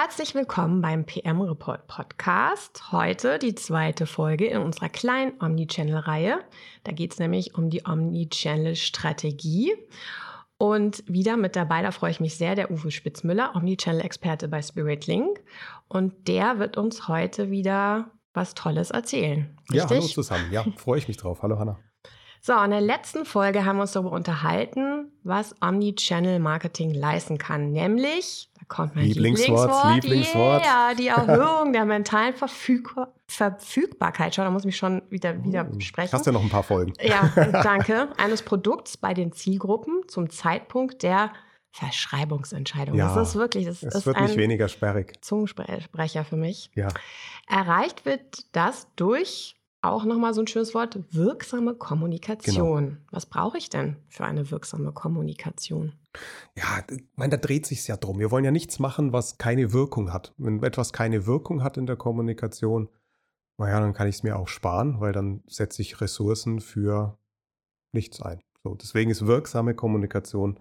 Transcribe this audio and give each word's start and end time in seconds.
Herzlich 0.00 0.32
willkommen 0.36 0.80
beim 0.80 1.04
PM 1.04 1.40
Report 1.40 1.88
Podcast. 1.88 2.92
Heute 2.92 3.40
die 3.40 3.56
zweite 3.56 4.06
Folge 4.06 4.46
in 4.46 4.62
unserer 4.62 4.88
kleinen 4.88 5.32
Omnichannel-Reihe. 5.42 6.38
Da 6.84 6.92
geht 6.92 7.14
es 7.14 7.18
nämlich 7.18 7.56
um 7.56 7.68
die 7.68 7.82
Omnichannel-Strategie. 7.84 9.74
Und 10.56 11.02
wieder 11.08 11.36
mit 11.36 11.56
dabei, 11.56 11.82
da 11.82 11.90
freue 11.90 12.12
ich 12.12 12.20
mich 12.20 12.36
sehr, 12.36 12.54
der 12.54 12.70
Uwe 12.70 12.92
Spitzmüller, 12.92 13.56
Omnichannel-Experte 13.56 14.46
bei 14.46 14.62
SpiritLink. 14.62 15.40
Und 15.88 16.28
der 16.28 16.60
wird 16.60 16.76
uns 16.76 17.08
heute 17.08 17.50
wieder 17.50 18.12
was 18.32 18.54
Tolles 18.54 18.92
erzählen. 18.92 19.58
Richtig? 19.72 19.90
Ja, 19.90 19.90
hallo 19.90 20.06
zusammen. 20.06 20.52
Ja, 20.52 20.64
freue 20.76 20.98
ich 20.98 21.08
mich 21.08 21.16
drauf. 21.16 21.42
Hallo 21.42 21.58
Hanna. 21.58 21.76
So, 22.40 22.52
in 22.62 22.70
der 22.70 22.80
letzten 22.80 23.24
Folge 23.24 23.64
haben 23.64 23.78
wir 23.78 23.82
uns 23.82 23.92
darüber 23.92 24.12
unterhalten, 24.12 25.10
was 25.24 25.56
Omnichannel 25.60 26.38
Marketing 26.38 26.94
leisten 26.94 27.36
kann. 27.36 27.72
Nämlich, 27.72 28.48
kommt 28.68 28.94
mein 28.94 29.06
Lieblingswort, 29.06 29.94
Lieblingswort. 29.94 30.62
Yeah, 30.62 30.94
die 30.94 31.08
Erhöhung 31.08 31.72
der 31.72 31.84
mentalen 31.84 32.34
Verfüg 32.34 32.94
Verfügbarkeit. 33.26 34.34
Schau, 34.34 34.42
da 34.42 34.50
muss 34.50 34.62
ich 34.62 34.66
mich 34.66 34.76
schon 34.76 35.02
wieder, 35.10 35.44
wieder 35.44 35.68
oh, 35.70 35.80
sprechen. 35.80 36.12
Hast 36.12 36.26
ja 36.26 36.32
noch 36.32 36.42
ein 36.42 36.48
paar 36.48 36.62
Folgen. 36.62 36.94
Ja, 37.00 37.30
danke. 37.62 38.08
Eines 38.16 38.42
Produkts 38.42 38.96
bei 38.96 39.12
den 39.12 39.32
Zielgruppen 39.32 40.02
zum 40.08 40.30
Zeitpunkt 40.30 41.02
der 41.02 41.32
Verschreibungsentscheidung. 41.72 42.96
Ja, 42.96 43.14
das 43.14 43.30
ist 43.30 43.34
wirklich, 43.36 43.66
das 43.66 43.82
es 43.82 43.94
ist 43.94 44.06
wird 44.06 44.16
ein 44.16 44.24
nicht 44.24 44.36
weniger 44.36 44.68
sperrig. 44.68 45.22
Zungensprecher 45.22 46.24
für 46.24 46.36
mich. 46.36 46.70
Ja. 46.74 46.88
Erreicht 47.46 48.06
wird 48.06 48.46
das 48.52 48.88
durch 48.96 49.57
auch 49.80 50.04
nochmal 50.04 50.34
so 50.34 50.40
ein 50.40 50.46
schönes 50.46 50.74
Wort, 50.74 50.98
wirksame 51.10 51.74
Kommunikation. 51.74 52.86
Genau. 52.86 53.00
Was 53.10 53.26
brauche 53.26 53.58
ich 53.58 53.70
denn 53.70 53.96
für 54.08 54.24
eine 54.24 54.50
wirksame 54.50 54.92
Kommunikation? 54.92 55.92
Ja, 56.56 56.84
ich 56.90 57.04
meine, 57.14 57.30
da 57.30 57.36
dreht 57.36 57.66
sich 57.66 57.86
ja 57.86 57.96
drum. 57.96 58.18
Wir 58.18 58.30
wollen 58.30 58.44
ja 58.44 58.50
nichts 58.50 58.78
machen, 58.78 59.12
was 59.12 59.38
keine 59.38 59.72
Wirkung 59.72 60.12
hat. 60.12 60.34
Wenn 60.36 60.62
etwas 60.62 60.92
keine 60.92 61.26
Wirkung 61.26 61.62
hat 61.62 61.76
in 61.76 61.86
der 61.86 61.96
Kommunikation, 61.96 62.88
naja, 63.58 63.80
dann 63.80 63.92
kann 63.92 64.08
ich 64.08 64.16
es 64.16 64.22
mir 64.22 64.36
auch 64.36 64.48
sparen, 64.48 65.00
weil 65.00 65.12
dann 65.12 65.42
setze 65.46 65.82
ich 65.82 66.00
Ressourcen 66.00 66.60
für 66.60 67.18
nichts 67.92 68.20
ein. 68.20 68.40
So, 68.64 68.74
deswegen 68.74 69.10
ist 69.10 69.26
wirksame 69.26 69.74
Kommunikation 69.74 70.58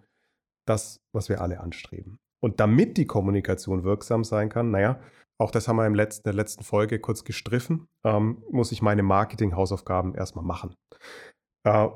das, 0.66 1.00
was 1.12 1.30
wir 1.30 1.42
alle 1.42 1.60
anstreben. 1.60 2.20
Und 2.40 2.60
damit 2.60 2.98
die 2.98 3.08
Kommunikation 3.08 3.84
wirksam 3.84 4.24
sein 4.24 4.50
kann, 4.50 4.70
naja, 4.70 5.00
auch 5.40 5.52
das 5.52 5.68
haben 5.68 5.78
wir 5.78 5.86
im 5.86 5.96
letzten, 5.96 6.28
in 6.28 6.32
der 6.32 6.44
letzten 6.44 6.64
Folge 6.64 7.00
kurz 7.00 7.24
gestriffen, 7.24 7.88
ähm, 8.04 8.44
muss 8.52 8.72
ich 8.72 8.82
meine 8.82 9.04
Marketing-Hausaufgaben 9.04 10.16
erstmal 10.16 10.46
machen. 10.46 10.76
Äh, 11.64 11.88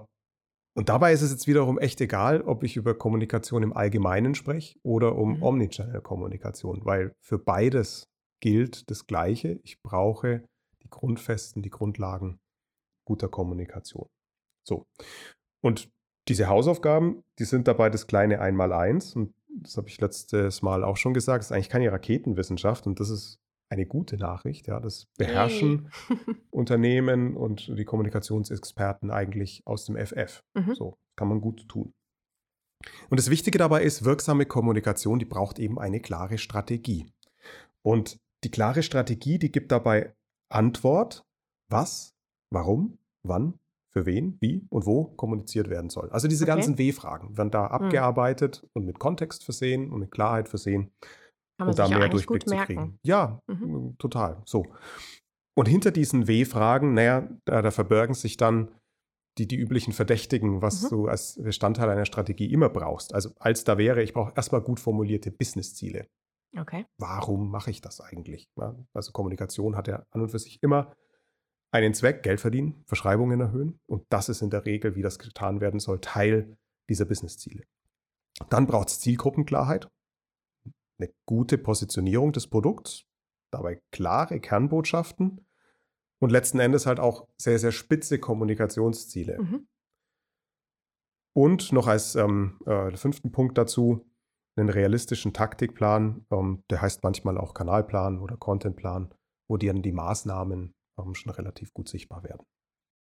und 0.73 0.87
dabei 0.87 1.11
ist 1.11 1.21
es 1.21 1.31
jetzt 1.31 1.47
wiederum 1.47 1.79
echt 1.79 1.99
egal, 1.99 2.41
ob 2.41 2.63
ich 2.63 2.77
über 2.77 2.97
Kommunikation 2.97 3.63
im 3.63 3.73
Allgemeinen 3.73 4.35
spreche 4.35 4.79
oder 4.83 5.15
um 5.15 5.37
mhm. 5.37 5.43
Omnichannel-Kommunikation, 5.43 6.85
weil 6.85 7.13
für 7.19 7.39
beides 7.39 8.07
gilt 8.41 8.89
das 8.89 9.05
Gleiche. 9.05 9.59
Ich 9.63 9.81
brauche 9.81 10.43
die 10.83 10.89
Grundfesten, 10.89 11.61
die 11.61 11.69
Grundlagen 11.69 12.39
guter 13.05 13.27
Kommunikation. 13.27 14.07
So. 14.65 14.85
Und 15.63 15.89
diese 16.27 16.47
Hausaufgaben, 16.47 17.23
die 17.39 17.45
sind 17.45 17.67
dabei 17.67 17.89
das 17.89 18.07
kleine 18.07 18.39
Einmaleins. 18.39 19.15
Und 19.15 19.33
das 19.59 19.77
habe 19.77 19.87
ich 19.87 19.99
letztes 19.99 20.61
Mal 20.61 20.83
auch 20.83 20.97
schon 20.97 21.13
gesagt, 21.13 21.43
ist 21.43 21.51
eigentlich 21.51 21.69
keine 21.69 21.91
Raketenwissenschaft 21.91 22.87
und 22.87 22.99
das 22.99 23.09
ist 23.09 23.39
eine 23.69 23.85
gute 23.85 24.17
Nachricht. 24.17 24.67
Ja, 24.67 24.79
das 24.79 25.07
beherrschen 25.17 25.89
hey. 26.07 26.17
Unternehmen 26.49 27.37
und 27.37 27.67
die 27.77 27.85
Kommunikationsexperten 27.85 29.11
eigentlich 29.11 29.61
aus 29.65 29.85
dem 29.85 29.95
FF. 29.95 30.43
Mhm. 30.53 30.75
So 30.75 30.97
kann 31.15 31.29
man 31.29 31.41
gut 31.41 31.67
tun. 31.67 31.93
Und 33.09 33.19
das 33.19 33.29
Wichtige 33.29 33.57
dabei 33.57 33.83
ist, 33.83 34.03
wirksame 34.03 34.45
Kommunikation, 34.45 35.19
die 35.19 35.25
braucht 35.25 35.59
eben 35.59 35.79
eine 35.79 35.99
klare 35.99 36.37
Strategie. 36.37 37.05
Und 37.83 38.19
die 38.43 38.51
klare 38.51 38.83
Strategie, 38.83 39.37
die 39.37 39.51
gibt 39.51 39.71
dabei 39.71 40.13
Antwort, 40.49 41.25
was, 41.69 42.15
warum, 42.49 42.97
wann 43.23 43.59
für 43.91 44.05
wen, 44.05 44.37
wie 44.39 44.65
und 44.69 44.85
wo 44.85 45.05
kommuniziert 45.05 45.69
werden 45.69 45.89
soll. 45.89 46.09
Also 46.11 46.27
diese 46.27 46.45
okay. 46.45 46.53
ganzen 46.53 46.77
W-Fragen 46.77 47.37
werden 47.37 47.51
da 47.51 47.65
hm. 47.65 47.71
abgearbeitet 47.71 48.67
und 48.73 48.85
mit 48.85 48.99
Kontext 48.99 49.43
versehen 49.43 49.91
und 49.91 49.99
mit 49.99 50.11
Klarheit 50.11 50.49
versehen. 50.49 50.91
Kann 51.57 51.67
man 51.67 51.69
um 51.69 51.75
da 51.75 51.87
mehr 51.87 52.09
Durchblick 52.09 52.47
zu 52.47 52.55
kriegen. 52.55 52.97
Ja, 53.03 53.39
mhm. 53.47 53.95
total. 53.99 54.41
So. 54.45 54.65
Und 55.55 55.67
hinter 55.67 55.91
diesen 55.91 56.27
W-Fragen, 56.27 56.93
naja, 56.93 57.29
da, 57.45 57.61
da, 57.61 57.69
verbergen 57.69 58.15
sich 58.15 58.37
dann 58.37 58.71
die, 59.37 59.47
die 59.47 59.57
üblichen 59.57 59.93
Verdächtigen, 59.93 60.61
was 60.61 60.83
mhm. 60.83 60.89
du 60.89 61.07
als 61.07 61.39
Bestandteil 61.41 61.89
einer 61.89 62.05
Strategie 62.05 62.51
immer 62.51 62.69
brauchst. 62.69 63.13
Also 63.13 63.31
als 63.37 63.63
da 63.63 63.77
wäre, 63.77 64.01
ich 64.01 64.13
brauche 64.13 64.33
erstmal 64.35 64.61
gut 64.61 64.79
formulierte 64.79 65.29
Business-Ziele. 65.29 66.07
Okay. 66.57 66.85
Warum 66.97 67.49
mache 67.51 67.69
ich 67.71 67.81
das 67.81 68.01
eigentlich? 68.01 68.49
Also 68.93 69.11
Kommunikation 69.11 69.75
hat 69.75 69.87
ja 69.87 70.05
an 70.09 70.21
und 70.21 70.29
für 70.29 70.39
sich 70.39 70.61
immer 70.63 70.93
einen 71.71 71.93
Zweck, 71.93 72.23
Geld 72.23 72.41
verdienen, 72.41 72.83
Verschreibungen 72.85 73.39
erhöhen. 73.39 73.79
Und 73.87 74.05
das 74.09 74.29
ist 74.29 74.41
in 74.41 74.49
der 74.49 74.65
Regel, 74.65 74.95
wie 74.95 75.01
das 75.01 75.19
getan 75.19 75.61
werden 75.61 75.79
soll, 75.79 75.99
Teil 76.01 76.57
dieser 76.89 77.05
Businessziele. 77.05 77.63
Dann 78.49 78.67
braucht 78.67 78.89
es 78.89 78.99
Zielgruppenklarheit, 78.99 79.89
eine 80.99 81.11
gute 81.25 81.57
Positionierung 81.57 82.33
des 82.33 82.47
Produkts, 82.47 83.05
dabei 83.51 83.81
klare 83.91 84.39
Kernbotschaften 84.39 85.45
und 86.21 86.29
letzten 86.29 86.59
Endes 86.59 86.85
halt 86.85 86.99
auch 86.99 87.27
sehr, 87.37 87.59
sehr 87.59 87.71
spitze 87.71 88.19
Kommunikationsziele. 88.19 89.39
Mhm. 89.39 89.67
Und 91.33 91.71
noch 91.71 91.87
als 91.87 92.15
ähm, 92.15 92.59
äh, 92.65 92.95
fünften 92.97 93.31
Punkt 93.31 93.57
dazu 93.57 94.05
einen 94.57 94.69
realistischen 94.69 95.33
Taktikplan, 95.33 96.25
ähm, 96.29 96.63
der 96.69 96.81
heißt 96.81 97.03
manchmal 97.03 97.37
auch 97.37 97.53
Kanalplan 97.53 98.19
oder 98.19 98.35
Contentplan, 98.35 99.13
wo 99.49 99.57
die 99.57 99.67
dann 99.67 99.81
die 99.81 99.93
Maßnahmen 99.93 100.73
schon 101.13 101.31
relativ 101.31 101.73
gut 101.73 101.89
sichtbar 101.89 102.23
werden. 102.23 102.45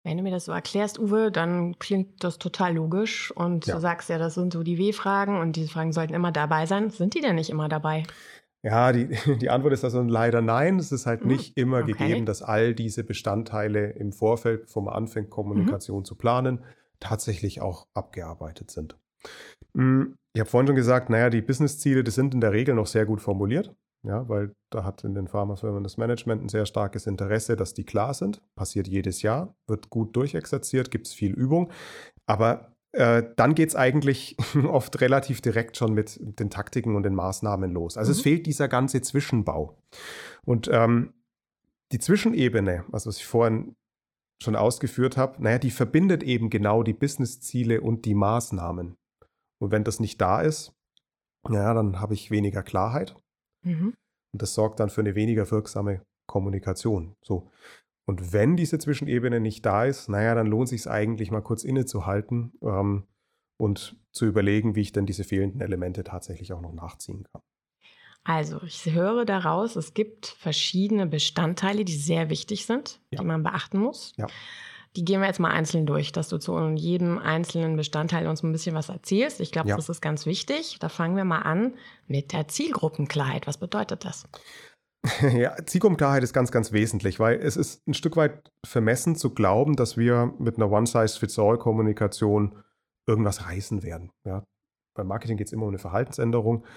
Wenn 0.03 0.17
du 0.17 0.23
mir 0.23 0.31
das 0.31 0.45
so 0.45 0.51
erklärst, 0.51 0.97
Uwe, 0.97 1.31
dann 1.31 1.77
klingt 1.77 2.23
das 2.23 2.39
total 2.39 2.73
logisch. 2.73 3.31
Und 3.31 3.67
ja. 3.67 3.75
du 3.75 3.81
sagst 3.81 4.09
ja, 4.09 4.17
das 4.17 4.33
sind 4.33 4.53
so 4.53 4.63
die 4.63 4.79
W-Fragen 4.79 5.39
und 5.39 5.55
diese 5.55 5.69
Fragen 5.69 5.91
sollten 5.91 6.13
immer 6.13 6.31
dabei 6.31 6.65
sein. 6.65 6.89
Sind 6.89 7.13
die 7.13 7.21
denn 7.21 7.35
nicht 7.35 7.51
immer 7.51 7.69
dabei? 7.69 8.03
Ja, 8.63 8.91
die, 8.91 9.09
die 9.39 9.49
Antwort 9.49 9.73
ist 9.73 9.83
also 9.83 10.01
leider 10.01 10.41
nein. 10.41 10.79
Es 10.79 10.91
ist 10.91 11.05
halt 11.05 11.21
hm, 11.21 11.27
nicht 11.27 11.57
immer 11.57 11.79
okay. 11.79 11.93
gegeben, 11.93 12.25
dass 12.25 12.41
all 12.41 12.73
diese 12.73 13.03
Bestandteile 13.03 13.91
im 13.91 14.11
Vorfeld, 14.11 14.63
bevor 14.63 14.83
man 14.83 14.95
anfängt, 14.95 15.29
Kommunikation 15.29 15.99
mhm. 15.99 16.05
zu 16.05 16.15
planen, 16.15 16.63
tatsächlich 16.99 17.61
auch 17.61 17.87
abgearbeitet 17.93 18.71
sind. 18.71 18.97
Hm, 19.75 20.15
ich 20.33 20.39
habe 20.39 20.49
vorhin 20.49 20.67
schon 20.67 20.75
gesagt, 20.75 21.11
naja, 21.11 21.29
die 21.29 21.41
Business-Ziele, 21.41 22.03
die 22.03 22.11
sind 22.11 22.33
in 22.33 22.41
der 22.41 22.53
Regel 22.53 22.73
noch 22.73 22.87
sehr 22.87 23.05
gut 23.05 23.21
formuliert. 23.21 23.75
Ja, 24.03 24.27
weil 24.27 24.55
da 24.71 24.83
hat 24.83 25.03
in 25.03 25.13
den 25.13 25.27
Pharmafirmen 25.27 25.83
das 25.83 25.97
Management 25.97 26.43
ein 26.43 26.49
sehr 26.49 26.65
starkes 26.65 27.05
Interesse, 27.05 27.55
dass 27.55 27.75
die 27.75 27.83
klar 27.83 28.13
sind. 28.15 28.41
Passiert 28.55 28.87
jedes 28.87 29.21
Jahr, 29.21 29.55
wird 29.67 29.89
gut 29.89 30.15
durchexerziert, 30.15 30.89
gibt 30.89 31.07
es 31.07 31.13
viel 31.13 31.33
Übung. 31.33 31.71
Aber 32.25 32.73
äh, 32.93 33.23
dann 33.35 33.53
geht 33.53 33.69
es 33.69 33.75
eigentlich 33.75 34.37
oft 34.67 34.99
relativ 35.01 35.41
direkt 35.41 35.77
schon 35.77 35.93
mit 35.93 36.19
den 36.19 36.49
Taktiken 36.49 36.95
und 36.95 37.03
den 37.03 37.13
Maßnahmen 37.13 37.71
los. 37.71 37.95
Also 37.95 38.09
mhm. 38.09 38.15
es 38.15 38.21
fehlt 38.21 38.45
dieser 38.47 38.67
ganze 38.67 39.01
Zwischenbau. 39.01 39.77
Und 40.45 40.67
ähm, 40.71 41.13
die 41.91 41.99
Zwischenebene, 41.99 42.85
also 42.91 43.09
was 43.09 43.17
ich 43.17 43.25
vorhin 43.25 43.75
schon 44.41 44.55
ausgeführt 44.55 45.15
habe, 45.15 45.43
naja, 45.43 45.59
die 45.59 45.69
verbindet 45.69 46.23
eben 46.23 46.49
genau 46.49 46.81
die 46.81 46.93
Businessziele 46.93 47.81
und 47.81 48.05
die 48.05 48.15
Maßnahmen. 48.15 48.95
Und 49.61 49.71
wenn 49.71 49.83
das 49.83 49.99
nicht 49.99 50.19
da 50.19 50.41
ist, 50.41 50.73
ja, 51.49 51.75
dann 51.75 51.99
habe 51.99 52.15
ich 52.15 52.31
weniger 52.31 52.63
Klarheit 52.63 53.15
Mhm. 53.63 53.93
Und 54.33 54.41
das 54.41 54.53
sorgt 54.53 54.79
dann 54.79 54.89
für 54.89 55.01
eine 55.01 55.15
weniger 55.15 55.49
wirksame 55.51 56.01
Kommunikation. 56.27 57.15
So. 57.21 57.51
Und 58.05 58.33
wenn 58.33 58.55
diese 58.55 58.79
Zwischenebene 58.79 59.39
nicht 59.39 59.65
da 59.65 59.85
ist, 59.85 60.09
naja, 60.09 60.35
dann 60.35 60.47
lohnt 60.47 60.69
sich 60.69 60.81
es 60.81 60.87
eigentlich 60.87 61.31
mal 61.31 61.41
kurz 61.41 61.63
innezuhalten 61.63 62.53
ähm, 62.61 63.07
und 63.57 63.95
zu 64.11 64.25
überlegen, 64.25 64.75
wie 64.75 64.81
ich 64.81 64.91
denn 64.91 65.05
diese 65.05 65.23
fehlenden 65.23 65.61
Elemente 65.61 66.03
tatsächlich 66.03 66.53
auch 66.53 66.61
noch 66.61 66.73
nachziehen 66.73 67.25
kann. 67.31 67.41
Also, 68.23 68.61
ich 68.63 68.85
höre 68.85 69.25
daraus, 69.25 69.75
es 69.75 69.93
gibt 69.93 70.27
verschiedene 70.27 71.07
Bestandteile, 71.07 71.85
die 71.85 71.95
sehr 71.95 72.29
wichtig 72.29 72.65
sind, 72.65 73.01
ja. 73.09 73.19
die 73.19 73.25
man 73.25 73.41
beachten 73.41 73.79
muss. 73.79 74.13
Ja. 74.17 74.27
Die 74.95 75.05
gehen 75.05 75.21
wir 75.21 75.27
jetzt 75.27 75.39
mal 75.39 75.51
einzeln 75.51 75.85
durch, 75.85 76.11
dass 76.11 76.27
du 76.27 76.37
zu 76.37 76.57
jedem 76.75 77.17
einzelnen 77.17 77.77
Bestandteil 77.77 78.27
uns 78.27 78.43
ein 78.43 78.51
bisschen 78.51 78.75
was 78.75 78.89
erzählst. 78.89 79.39
Ich 79.39 79.51
glaube, 79.51 79.69
ja. 79.69 79.77
das 79.77 79.87
ist 79.87 80.01
ganz 80.01 80.25
wichtig. 80.25 80.77
Da 80.79 80.89
fangen 80.89 81.15
wir 81.15 81.23
mal 81.23 81.43
an 81.43 81.75
mit 82.07 82.33
der 82.33 82.49
Zielgruppenklarheit. 82.49 83.47
Was 83.47 83.57
bedeutet 83.57 84.03
das? 84.05 84.27
Ja, 85.33 85.55
Zielgruppenklarheit 85.65 86.21
ist 86.23 86.33
ganz, 86.33 86.51
ganz 86.51 86.73
wesentlich, 86.73 87.19
weil 87.19 87.39
es 87.39 87.57
ist 87.57 87.87
ein 87.87 87.95
Stück 87.95 88.17
weit 88.17 88.51
vermessen 88.63 89.15
zu 89.15 89.33
glauben, 89.33 89.75
dass 89.75 89.97
wir 89.97 90.35
mit 90.37 90.57
einer 90.57 90.71
One-Size-Fits-All-Kommunikation 90.71 92.55
irgendwas 93.07 93.47
reißen 93.47 93.81
werden. 93.81 94.11
Ja, 94.25 94.45
beim 94.93 95.07
Marketing 95.07 95.37
geht 95.37 95.47
es 95.47 95.53
immer 95.53 95.63
um 95.63 95.69
eine 95.69 95.79
Verhaltensänderung 95.79 96.67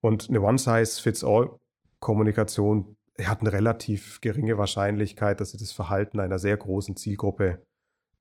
und 0.00 0.30
eine 0.30 0.40
One-Size-Fits-All-Kommunikation 0.40 2.96
hat 3.22 3.40
eine 3.40 3.52
relativ 3.52 4.20
geringe 4.20 4.58
Wahrscheinlichkeit, 4.58 5.40
dass 5.40 5.52
sie 5.52 5.58
das 5.58 5.72
Verhalten 5.72 6.20
einer 6.20 6.38
sehr 6.38 6.56
großen 6.56 6.96
Zielgruppe 6.96 7.62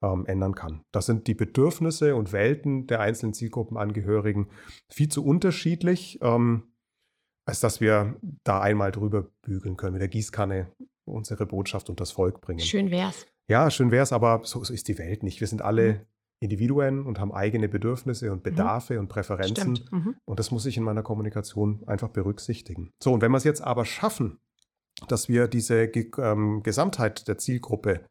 ähm, 0.03 0.25
ändern 0.25 0.55
kann. 0.55 0.83
Das 0.91 1.05
sind 1.05 1.27
die 1.27 1.33
Bedürfnisse 1.33 2.15
und 2.15 2.31
Welten 2.31 2.87
der 2.87 2.99
einzelnen 2.99 3.33
Zielgruppenangehörigen 3.33 4.47
viel 4.89 5.09
zu 5.09 5.25
unterschiedlich. 5.25 6.19
Ähm, 6.21 6.73
als 7.45 7.59
dass 7.59 7.81
wir 7.81 8.15
da 8.43 8.61
einmal 8.61 8.91
drüber 8.91 9.27
bügeln 9.41 9.77
können, 9.77 9.93
mit 9.93 10.01
der 10.01 10.07
Gießkanne 10.07 10.71
unsere 11.05 11.45
Botschaft 11.45 11.89
und 11.89 11.99
das 11.99 12.11
Volk 12.11 12.41
bringen. 12.41 12.59
Schön 12.59 12.91
wär's. 12.91 13.27
Ja, 13.49 13.69
schön 13.69 13.91
wär's, 13.91 14.13
aber 14.13 14.41
so, 14.43 14.63
so 14.63 14.73
ist 14.73 14.87
die 14.87 14.97
Welt 14.97 15.23
nicht. 15.23 15.41
Wir 15.41 15.47
sind 15.47 15.61
alle 15.61 15.93
mhm. 15.93 15.99
Individuen 16.39 17.05
und 17.05 17.19
haben 17.19 17.33
eigene 17.33 17.67
Bedürfnisse 17.67 18.31
und 18.31 18.39
mhm. 18.39 18.43
Bedarfe 18.43 18.93
mhm. 18.93 18.99
und 19.01 19.07
Präferenzen. 19.09 19.79
Mhm. 19.91 20.15
Und 20.25 20.39
das 20.39 20.51
muss 20.51 20.65
ich 20.65 20.77
in 20.77 20.83
meiner 20.83 21.03
Kommunikation 21.03 21.83
einfach 21.85 22.09
berücksichtigen. 22.09 22.91
So, 23.01 23.13
und 23.13 23.21
wenn 23.21 23.31
wir 23.31 23.37
es 23.37 23.43
jetzt 23.43 23.61
aber 23.61 23.83
schaffen, 23.83 24.39
dass 25.07 25.27
wir 25.27 25.47
diese 25.47 25.83
ähm, 25.83 26.61
Gesamtheit 26.63 27.27
der 27.27 27.37
Zielgruppe 27.37 28.05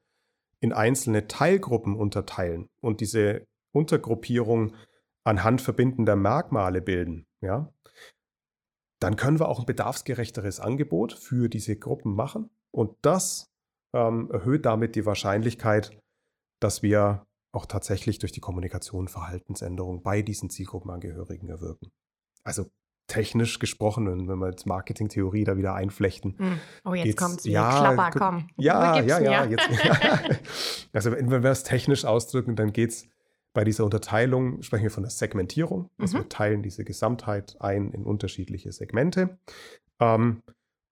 in 0.61 0.73
einzelne 0.73 1.26
Teilgruppen 1.26 1.96
unterteilen 1.96 2.69
und 2.81 3.00
diese 3.00 3.44
Untergruppierung 3.73 4.75
anhand 5.25 5.61
verbindender 5.61 6.17
Merkmale 6.17 6.82
bilden, 6.82 7.26
ja, 7.40 7.73
dann 9.00 9.17
können 9.17 9.40
wir 9.40 9.49
auch 9.49 9.58
ein 9.58 9.67
bedarfsgerechteres 9.67 10.61
Angebot 10.61 11.12
für 11.12 11.49
diese 11.49 11.76
Gruppen 11.76 12.14
machen. 12.14 12.50
Und 12.70 12.96
das 13.02 13.50
ähm, 13.93 14.31
erhöht 14.31 14.64
damit 14.64 14.94
die 14.94 15.05
Wahrscheinlichkeit, 15.05 15.99
dass 16.61 16.82
wir 16.82 17.26
auch 17.52 17.67
tatsächlich 17.67 18.19
durch 18.20 18.32
die 18.32 18.40
Kommunikation 18.40 19.08
Verhaltensänderungen 19.08 20.02
bei 20.02 20.23
diesen 20.23 20.50
Zielgruppenangehörigen 20.50 21.49
erwirken. 21.49 21.90
Also 22.44 22.70
technisch 23.12 23.59
gesprochen, 23.59 24.26
wenn 24.26 24.38
wir 24.38 24.49
jetzt 24.49 24.67
Marketingtheorie 24.67 25.44
da 25.44 25.59
wieder 25.59 25.75
einflechten. 25.75 26.35
Hm. 26.38 26.61
Oh, 26.85 26.94
jetzt 26.94 27.17
kommt 27.19 27.44
ja, 27.44 27.93
Klapper, 27.94 28.19
komm. 28.19 28.49
Ja, 28.56 28.99
ja, 29.00 29.20
ja, 29.20 29.44
jetzt, 29.44 29.69
ja. 29.85 30.20
Also 30.94 31.12
wenn 31.12 31.43
wir 31.43 31.50
es 31.50 31.62
technisch 31.62 32.06
ausdrücken, 32.06 32.56
dann 32.56 32.73
geht 32.73 32.91
es 32.91 33.09
bei 33.55 33.64
dieser 33.64 33.85
Unterteilung 33.85 34.62
sprechen 34.62 34.85
wir 34.85 34.91
von 34.91 35.03
der 35.03 35.11
Segmentierung. 35.11 35.91
Also 35.99 36.17
mhm. 36.17 36.23
wir 36.23 36.29
teilen 36.31 36.62
diese 36.62 36.85
Gesamtheit 36.85 37.56
ein 37.61 37.93
in 37.93 38.05
unterschiedliche 38.05 38.73
Segmente, 38.73 39.38
ähm, 40.00 40.43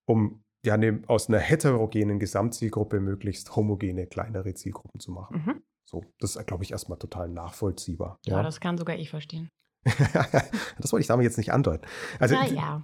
um 0.06 0.42
ja, 0.62 0.76
ne, 0.76 1.02
aus 1.06 1.28
einer 1.28 1.38
heterogenen 1.38 2.18
Gesamtzielgruppe 2.18 3.00
möglichst 3.00 3.56
homogene, 3.56 4.06
kleinere 4.06 4.52
Zielgruppen 4.52 5.00
zu 5.00 5.10
machen. 5.10 5.42
Mhm. 5.46 5.62
So, 5.86 6.04
das 6.18 6.36
ist, 6.36 6.46
glaube 6.46 6.64
ich, 6.64 6.72
erstmal 6.72 6.98
total 6.98 7.30
nachvollziehbar. 7.30 8.18
Ja, 8.26 8.36
ja, 8.36 8.42
das 8.42 8.60
kann 8.60 8.76
sogar 8.76 8.96
ich 8.96 9.08
verstehen. 9.08 9.48
Das 9.84 10.92
wollte 10.92 11.02
ich 11.02 11.06
damit 11.06 11.24
jetzt 11.24 11.38
nicht 11.38 11.52
andeuten. 11.52 11.86
Also, 12.18 12.34
ja. 12.34 12.82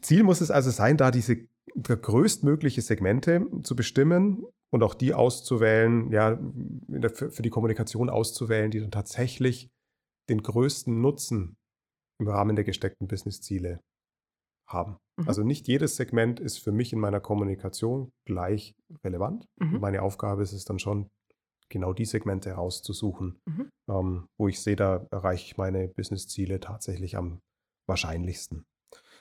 Ziel 0.00 0.22
muss 0.22 0.40
es 0.40 0.50
also 0.50 0.70
sein, 0.70 0.96
da 0.96 1.10
diese 1.10 1.48
größtmögliche 1.76 2.82
Segmente 2.82 3.46
zu 3.62 3.76
bestimmen 3.76 4.44
und 4.70 4.82
auch 4.82 4.94
die 4.94 5.14
auszuwählen, 5.14 6.10
ja, 6.12 6.38
für 7.12 7.42
die 7.42 7.50
Kommunikation 7.50 8.10
auszuwählen, 8.10 8.70
die 8.70 8.80
dann 8.80 8.90
tatsächlich 8.90 9.70
den 10.28 10.42
größten 10.42 11.00
Nutzen 11.00 11.56
im 12.20 12.28
Rahmen 12.28 12.54
der 12.56 12.64
gesteckten 12.64 13.08
Business-Ziele 13.08 13.80
haben. 14.68 14.98
Mhm. 15.16 15.28
Also 15.28 15.42
nicht 15.42 15.66
jedes 15.68 15.96
Segment 15.96 16.38
ist 16.38 16.58
für 16.58 16.72
mich 16.72 16.92
in 16.92 17.00
meiner 17.00 17.20
Kommunikation 17.20 18.12
gleich 18.26 18.74
relevant. 19.04 19.46
Mhm. 19.58 19.80
Meine 19.80 20.02
Aufgabe 20.02 20.42
ist 20.42 20.52
es 20.52 20.64
dann 20.64 20.78
schon, 20.78 21.08
genau 21.70 21.94
die 21.94 22.04
Segmente 22.04 22.50
herauszusuchen, 22.50 23.40
mhm. 23.46 23.70
ähm, 23.88 24.26
wo 24.38 24.48
ich 24.48 24.60
sehe, 24.60 24.76
da 24.76 25.06
erreiche 25.10 25.46
ich 25.46 25.56
meine 25.56 25.88
Business-Ziele 25.88 26.60
tatsächlich 26.60 27.16
am 27.16 27.40
wahrscheinlichsten. 27.86 28.66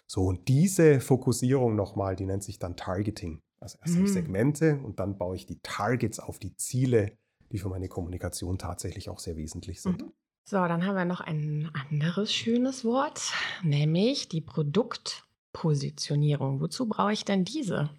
So, 0.07 0.25
und 0.25 0.48
diese 0.48 1.00
Fokussierung 1.00 1.75
nochmal, 1.75 2.16
die 2.16 2.25
nennt 2.25 2.44
sich 2.44 2.60
dann 2.60 2.75
Targeting. 2.75 3.42
Also 3.62 3.78
erst 3.81 3.96
mhm. 3.96 4.07
Segmente 4.07 4.80
und 4.84 5.00
dann 5.00 5.18
baue 5.18 5.36
ich 5.36 5.46
die 5.46 5.60
Targets 5.62 6.19
auf 6.19 6.40
die 6.40 6.56
Ziele, 6.56 7.18
die 7.51 7.60
für 7.60 7.68
meine 7.69 7.90
Kommunikation 7.90 8.57
tatsächlich 8.57 9.10
auch 9.10 9.19
sehr 9.19 9.38
wesentlich 9.38 9.81
sind. 9.81 10.01
Mhm. 10.01 10.12
So, 10.46 10.57
dann 10.57 10.86
haben 10.86 10.96
wir 10.96 11.06
noch 11.06 11.22
ein 11.22 11.72
anderes 11.74 12.34
schönes 12.34 12.84
Wort, 12.84 13.31
nämlich 13.62 14.28
die 14.30 14.42
Produktpositionierung. 14.42 16.60
Wozu 16.60 16.88
brauche 16.88 17.13
ich 17.13 17.24
denn 17.24 17.46
diese? 17.46 17.92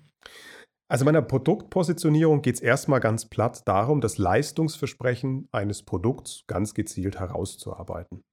Also 0.91 1.05
meiner 1.05 1.23
Produktpositionierung 1.23 2.43
geht 2.43 2.57
es 2.57 2.61
erstmal 2.61 2.99
ganz 2.99 3.27
platt 3.27 3.63
darum, 3.69 4.01
das 4.01 4.19
Leistungsversprechen 4.19 5.49
eines 5.53 5.85
Produkts 5.85 6.43
ganz 6.49 6.75
gezielt 6.75 7.21
herauszuarbeiten. 7.21 8.25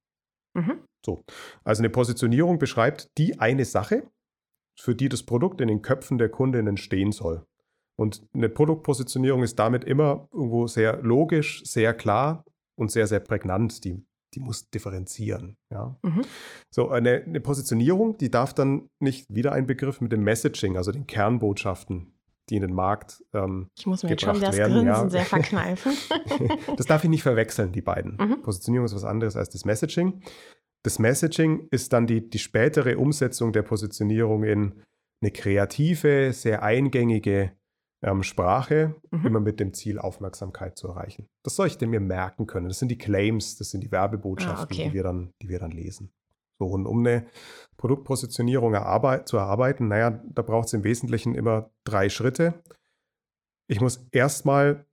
Mhm. 0.54 0.80
So, 1.06 1.22
also 1.62 1.80
eine 1.80 1.90
Positionierung 1.90 2.58
beschreibt 2.58 3.16
die 3.16 3.38
eine 3.38 3.64
Sache, 3.64 4.10
für 4.76 4.96
die 4.96 5.08
das 5.08 5.22
Produkt 5.22 5.60
in 5.60 5.68
den 5.68 5.82
Köpfen 5.82 6.18
der 6.18 6.30
Kundinnen 6.30 6.76
stehen 6.76 7.12
soll. 7.12 7.46
Und 7.96 8.26
eine 8.34 8.48
Produktpositionierung 8.48 9.44
ist 9.44 9.56
damit 9.60 9.84
immer 9.84 10.28
irgendwo 10.32 10.66
sehr 10.66 11.00
logisch, 11.00 11.62
sehr 11.64 11.94
klar 11.94 12.44
und 12.76 12.90
sehr, 12.90 13.06
sehr 13.06 13.20
prägnant. 13.20 13.84
Die, 13.84 14.04
die 14.34 14.40
muss 14.40 14.68
differenzieren. 14.68 15.56
Ja? 15.70 15.96
Mhm. 16.02 16.22
So, 16.74 16.88
eine, 16.88 17.22
eine 17.22 17.40
Positionierung, 17.40 18.18
die 18.18 18.32
darf 18.32 18.52
dann 18.52 18.88
nicht 19.00 19.32
wieder 19.32 19.52
ein 19.52 19.66
Begriff 19.66 20.00
mit 20.00 20.10
dem 20.10 20.24
Messaging, 20.24 20.76
also 20.76 20.90
den 20.90 21.06
Kernbotschaften, 21.06 22.17
die 22.50 22.56
in 22.56 22.62
den 22.62 22.74
Markt 22.74 23.22
ähm, 23.32 23.70
Ich 23.76 23.86
muss 23.86 24.02
mir 24.02 24.10
jetzt 24.10 24.22
schon 24.22 24.40
das 24.40 24.56
werden, 24.56 24.72
Grinsen 24.72 24.86
ja. 24.86 25.08
sehr 25.08 25.24
verkneifen. 25.24 25.92
das 26.76 26.86
darf 26.86 27.04
ich 27.04 27.10
nicht 27.10 27.22
verwechseln, 27.22 27.72
die 27.72 27.82
beiden. 27.82 28.16
Mhm. 28.18 28.42
Positionierung 28.42 28.86
ist 28.86 28.94
was 28.94 29.04
anderes 29.04 29.36
als 29.36 29.50
das 29.50 29.64
Messaging. 29.64 30.22
Das 30.82 30.98
Messaging 30.98 31.68
ist 31.70 31.92
dann 31.92 32.06
die, 32.06 32.28
die 32.28 32.38
spätere 32.38 32.98
Umsetzung 32.98 33.52
der 33.52 33.62
Positionierung 33.62 34.44
in 34.44 34.82
eine 35.20 35.32
kreative, 35.32 36.32
sehr 36.32 36.62
eingängige 36.62 37.52
ähm, 38.02 38.22
Sprache, 38.22 38.94
mhm. 39.10 39.26
immer 39.26 39.40
mit 39.40 39.60
dem 39.60 39.74
Ziel, 39.74 39.98
Aufmerksamkeit 39.98 40.78
zu 40.78 40.88
erreichen. 40.88 41.28
Das 41.42 41.56
soll 41.56 41.66
ich 41.66 41.78
denn 41.78 41.90
mir 41.90 42.00
merken 42.00 42.46
können. 42.46 42.68
Das 42.68 42.78
sind 42.78 42.88
die 42.88 42.98
Claims, 42.98 43.56
das 43.56 43.70
sind 43.70 43.82
die 43.82 43.90
Werbebotschaften, 43.90 44.60
ah, 44.60 44.80
okay. 44.80 44.88
die, 44.88 44.94
wir 44.94 45.02
dann, 45.02 45.32
die 45.42 45.48
wir 45.48 45.58
dann 45.58 45.72
lesen. 45.72 46.12
So, 46.58 46.66
und 46.66 46.86
um 46.86 47.00
eine 47.00 47.26
Produktpositionierung 47.76 48.72
zu 49.24 49.36
erarbeiten, 49.36 49.88
naja, 49.88 50.22
da 50.24 50.42
braucht 50.42 50.66
es 50.66 50.72
im 50.72 50.84
Wesentlichen 50.84 51.34
immer 51.34 51.70
drei 51.84 52.08
Schritte. 52.08 52.62
Ich 53.68 53.80
muss 53.80 54.08
erstmal 54.10 54.86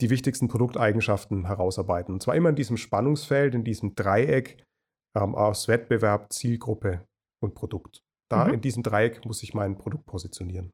die 0.00 0.10
wichtigsten 0.10 0.48
Produkteigenschaften 0.48 1.46
herausarbeiten. 1.46 2.14
Und 2.14 2.22
zwar 2.22 2.34
immer 2.34 2.48
in 2.48 2.56
diesem 2.56 2.76
Spannungsfeld, 2.76 3.54
in 3.54 3.64
diesem 3.64 3.94
Dreieck 3.94 4.64
ähm, 5.14 5.34
aus 5.34 5.68
Wettbewerb, 5.68 6.32
Zielgruppe 6.32 7.06
und 7.40 7.54
Produkt. 7.54 8.02
Da 8.30 8.46
mhm. 8.46 8.54
in 8.54 8.60
diesem 8.60 8.82
Dreieck 8.82 9.24
muss 9.26 9.42
ich 9.42 9.54
mein 9.54 9.76
Produkt 9.76 10.06
positionieren. 10.06 10.72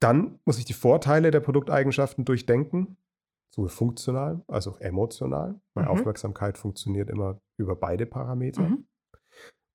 Dann 0.00 0.38
muss 0.44 0.58
ich 0.58 0.64
die 0.64 0.72
Vorteile 0.72 1.30
der 1.30 1.40
Produkteigenschaften 1.40 2.24
durchdenken, 2.24 2.96
sowohl 3.54 3.68
funktional 3.68 4.42
als 4.48 4.66
auch 4.66 4.80
emotional. 4.80 5.60
Meine 5.74 5.88
mhm. 5.88 5.94
Aufmerksamkeit 5.94 6.58
funktioniert 6.58 7.10
immer 7.10 7.40
über 7.58 7.76
beide 7.76 8.06
Parameter. 8.06 8.62
Mhm. 8.62 8.86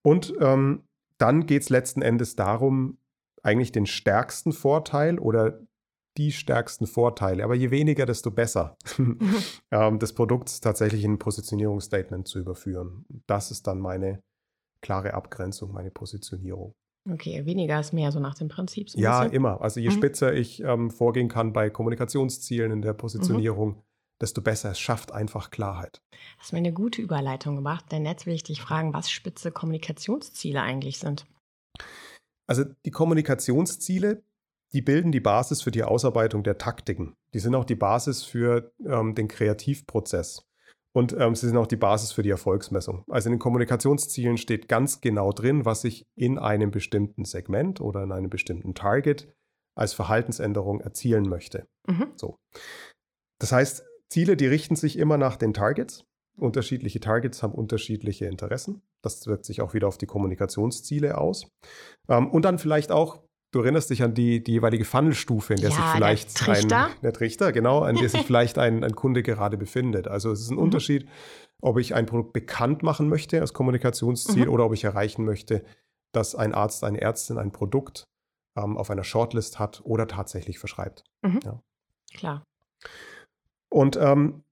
Und 0.04 0.34
ähm, 0.40 0.84
dann 1.18 1.46
geht 1.46 1.64
es 1.64 1.70
letzten 1.70 2.02
Endes 2.02 2.36
darum, 2.36 2.98
eigentlich 3.44 3.72
den 3.72 3.86
stärksten 3.86 4.52
Vorteil 4.52 5.20
oder 5.20 5.60
die 6.18 6.32
stärksten 6.32 6.88
Vorteile, 6.88 7.44
aber 7.44 7.56
je 7.56 7.70
weniger, 7.70 8.06
desto 8.06 8.32
besser, 8.32 8.78
ähm, 9.72 10.00
des 10.00 10.14
Produkts 10.14 10.62
tatsächlich 10.62 11.04
in 11.04 11.14
ein 11.14 11.20
Positionierungsstatement 11.20 12.28
zu 12.28 12.40
überführen. 12.40 13.06
Das 13.28 13.52
ist 13.52 13.68
dann 13.68 13.80
meine 13.80 14.22
klare 14.82 15.14
Abgrenzung, 15.14 15.72
meine 15.72 15.92
Positionierung. 15.92 16.74
Okay, 17.10 17.46
weniger 17.46 17.80
ist 17.80 17.94
mehr, 17.94 18.12
so 18.12 18.20
nach 18.20 18.36
dem 18.36 18.50
Prinzip. 18.50 18.90
So 18.90 19.00
ja, 19.00 19.24
immer. 19.24 19.62
Also 19.62 19.80
je 19.80 19.90
mhm. 19.90 19.94
spitzer 19.94 20.34
ich 20.34 20.62
ähm, 20.62 20.92
vorgehen 20.92 21.30
kann 21.30 21.54
bei 21.54 21.70
Kommunikationszielen 21.70 22.72
in 22.72 22.82
der 22.82 22.94
mhm. 22.94 22.98
Positionierung, 22.98 23.70
mhm. 23.70 23.82
Desto 24.22 24.42
besser. 24.42 24.72
Es 24.72 24.80
schafft 24.80 25.12
einfach 25.12 25.52
Klarheit. 25.52 26.02
Hast 26.38 26.54
mir 26.54 26.60
eine 26.60 26.74
gute 26.74 27.02
Überleitung 27.02 27.56
gemacht, 27.56 27.92
denn 27.92 28.06
jetzt 28.06 28.26
will 28.26 28.34
ich 28.34 28.44
dich 28.44 28.62
fragen, 28.62 28.94
was 28.94 29.10
spitze 29.10 29.52
Kommunikationsziele 29.52 30.62
eigentlich 30.62 31.00
sind. 31.00 31.26
Also 32.48 32.64
die 32.86 32.92
Kommunikationsziele 32.92 34.24
die 34.74 34.82
bilden 34.82 35.12
die 35.12 35.20
Basis 35.20 35.62
für 35.62 35.72
die 35.72 35.84
Ausarbeitung 35.84 36.44
der 36.44 36.58
Taktiken. 36.58 37.16
Die 37.34 37.40
sind 37.40 37.56
auch 37.56 37.66
die 37.66 37.76
Basis 37.76 38.24
für 38.24 38.72
ähm, 38.86 39.16
den 39.16 39.28
Kreativprozess. 39.28 40.44
Und 40.94 41.16
ähm, 41.18 41.36
sie 41.36 41.48
sind 41.48 41.58
auch 41.58 41.68
die 41.68 41.78
Basis 41.78 42.12
für 42.12 42.24
die 42.24 42.32
Erfolgsmessung. 42.32 43.04
Also 43.08 43.30
in 43.30 43.34
den 43.34 43.40
Kommunikationszielen 43.40 44.38
steht 44.38 44.68
ganz 44.68 45.00
genau 45.00 45.32
drin, 45.32 45.64
was 45.64 45.84
ich 45.84 46.08
in 46.16 46.40
einem 46.40 46.72
bestimmten 46.72 47.24
Segment 47.24 47.80
oder 47.82 48.04
in 48.04 48.12
einem 48.12 48.30
bestimmten 48.30 48.74
Target 48.74 49.32
als 49.76 49.94
Verhaltensänderung 49.94 50.82
erzielen 50.82 51.30
möchte. 51.30 51.68
Mhm. 51.88 52.08
So. 52.16 52.38
Das 53.40 53.52
heißt, 53.52 53.86
Ziele, 54.10 54.38
die 54.38 54.48
richten 54.48 54.76
sich 54.76 54.98
immer 54.98 55.18
nach 55.18 55.36
den 55.36 55.54
Targets. 55.54 56.04
Unterschiedliche 56.38 57.00
Targets 57.00 57.42
haben 57.42 57.54
unterschiedliche 57.54 58.26
Interessen. 58.26 58.82
Das 59.02 59.26
wirkt 59.28 59.46
sich 59.46 59.62
auch 59.62 59.74
wieder 59.74 59.88
auf 59.88 59.98
die 59.98 60.06
Kommunikationsziele 60.06 61.18
aus. 61.18 61.48
Ähm, 62.10 62.30
und 62.30 62.44
dann 62.46 62.60
vielleicht 62.60 62.92
auch 62.92 63.24
du 63.52 63.62
erinnerst 63.62 63.90
dich 63.90 64.04
an 64.04 64.14
die, 64.14 64.44
die 64.44 64.52
jeweilige 64.52 64.84
Funnelstufe, 64.86 65.54
in 65.54 65.62
der 65.62 65.70
Ja, 65.70 65.76
sich 65.78 65.86
der 65.86 65.94
vielleicht 65.94 66.38
Trichter. 66.38 66.88
ein 66.88 66.92
der 67.02 67.14
Trichter, 67.14 67.52
genau, 67.54 67.80
an 67.80 67.96
der 67.96 68.10
sich 68.10 68.22
vielleicht 68.28 68.58
ein, 68.58 68.84
ein 68.84 68.94
Kunde 68.96 69.24
gerade 69.24 69.58
befindet. 69.58 70.08
Also 70.08 70.32
es 70.32 70.42
ist 70.42 70.50
ein 70.52 70.56
Mhm. 70.58 70.64
Unterschied, 70.64 71.08
ob 71.62 71.78
ich 71.80 71.96
ein 71.96 72.06
Produkt 72.06 72.34
bekannt 72.34 72.84
machen 72.84 73.08
möchte 73.10 73.40
als 73.42 73.54
Kommunikationsziel 73.54 74.46
Mhm. 74.46 74.52
oder 74.52 74.66
ob 74.66 74.74
ich 74.74 74.84
erreichen 74.84 75.24
möchte, 75.26 75.64
dass 76.14 76.36
ein 76.36 76.54
Arzt, 76.54 76.84
eine 76.84 77.02
Ärztin 77.02 77.38
ein 77.38 77.52
Produkt 77.52 78.04
ähm, 78.58 78.78
auf 78.78 78.92
einer 78.92 79.04
Shortlist 79.06 79.58
hat 79.60 79.82
oder 79.86 80.08
tatsächlich 80.08 80.60
verschreibt. 80.60 81.04
Klar. 82.14 82.44
Und 83.70 83.98
ähm, 83.98 84.44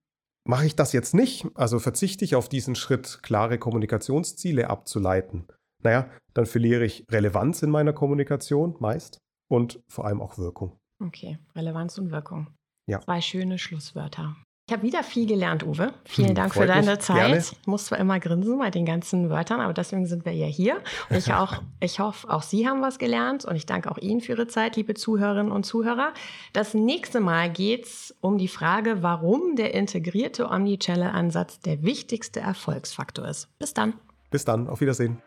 mache 0.45 0.65
ich 0.65 0.75
das 0.75 0.93
jetzt 0.93 1.13
nicht, 1.13 1.47
also 1.55 1.79
verzichte 1.79 2.25
ich 2.25 2.35
auf 2.35 2.49
diesen 2.49 2.75
Schritt, 2.75 3.19
klare 3.23 3.57
Kommunikationsziele 3.57 4.69
abzuleiten, 4.69 5.47
naja, 5.85 6.09
dann 6.33 6.47
verliere 6.47 6.83
ich 6.83 7.05
Relevanz 7.11 7.61
in 7.61 7.69
meiner 7.69 7.93
Kommunikation 7.93 8.75
meist 8.79 9.19
und 9.47 9.81
vor 9.87 10.05
allem 10.05 10.21
auch 10.21 10.37
Wirkung. 10.37 10.77
Okay, 10.99 11.37
Relevanz 11.55 11.97
und 11.97 12.11
Wirkung. 12.11 12.47
Ja. 12.87 13.01
Zwei 13.01 13.21
schöne 13.21 13.59
Schlusswörter. 13.59 14.35
Ich 14.67 14.73
habe 14.73 14.81
wieder 14.81 15.03
viel 15.03 15.27
gelernt, 15.27 15.63
Uwe. 15.63 15.93
Vielen 16.05 16.29
Hm, 16.29 16.35
Dank 16.35 16.53
für 16.53 16.61
freut 16.65 16.75
mich. 16.75 16.85
deine 16.85 16.97
Zeit. 16.97 17.17
Gerne. 17.17 17.37
Ich 17.37 17.67
muss 17.67 17.85
zwar 17.85 17.99
immer 17.99 18.19
grinsen 18.19 18.57
bei 18.57 18.71
den 18.71 18.83
ganzen 18.83 19.29
Wörtern, 19.29 19.61
aber 19.61 19.73
deswegen 19.73 20.07
sind 20.07 20.25
wir 20.25 20.31
ja 20.31 20.47
hier. 20.47 20.77
Und 21.11 21.17
ich, 21.17 21.31
auch, 21.31 21.61
ich 21.79 21.99
hoffe, 21.99 22.27
auch 22.31 22.41
Sie 22.41 22.67
haben 22.67 22.81
was 22.81 22.97
gelernt 22.97 23.45
und 23.45 23.55
ich 23.57 23.67
danke 23.67 23.91
auch 23.91 23.99
Ihnen 23.99 24.21
für 24.21 24.31
Ihre 24.31 24.47
Zeit, 24.47 24.75
liebe 24.75 24.95
Zuhörerinnen 24.95 25.51
und 25.51 25.67
Zuhörer. 25.67 26.13
Das 26.53 26.73
nächste 26.73 27.19
Mal 27.19 27.51
geht 27.51 27.85
es 27.85 28.15
um 28.21 28.39
die 28.39 28.47
Frage, 28.47 29.03
warum 29.03 29.55
der 29.55 29.75
integrierte 29.75 30.49
Omnichannel-Ansatz 30.49 31.59
der 31.59 31.83
wichtigste 31.83 32.39
Erfolgsfaktor 32.39 33.27
ist. 33.27 33.47
Bis 33.59 33.75
dann. 33.75 33.93
Bis 34.31 34.45
dann, 34.45 34.67
auf 34.67 34.81
Wiedersehen. 34.81 35.21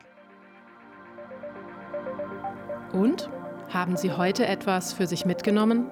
Und? 2.92 3.30
Haben 3.68 3.96
Sie 3.96 4.10
heute 4.12 4.46
etwas 4.46 4.94
für 4.94 5.06
sich 5.06 5.26
mitgenommen? 5.26 5.86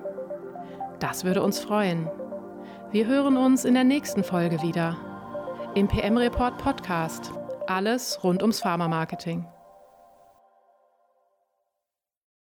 Das 0.98 1.24
würde 1.24 1.42
uns 1.44 1.60
freuen. 1.60 2.10
Wir 2.96 3.06
hören 3.06 3.36
uns 3.36 3.66
in 3.66 3.74
der 3.74 3.84
nächsten 3.84 4.24
Folge 4.24 4.62
wieder. 4.62 4.96
Im 5.74 5.86
PM 5.86 6.16
Report 6.16 6.56
Podcast. 6.56 7.30
Alles 7.66 8.24
rund 8.24 8.40
ums 8.40 8.60
Pharma-Marketing. 8.60 9.44